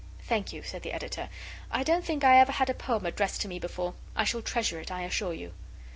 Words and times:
'Thank 0.25 0.51
you,' 0.51 0.63
said 0.63 0.81
the 0.81 0.93
Editor. 0.93 1.29
'I 1.69 1.83
don't 1.83 2.03
think 2.03 2.23
I 2.23 2.39
ever 2.39 2.53
had 2.53 2.71
a 2.71 2.73
poem 2.73 3.05
addressed 3.05 3.39
to 3.41 3.47
me 3.47 3.59
before. 3.59 3.93
I 4.15 4.23
shall 4.23 4.41
treasure 4.41 4.79
it, 4.79 4.89
I 4.91 5.03
assure 5.03 5.35
you. 5.35 5.53